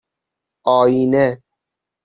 [0.75, 1.27] آئینه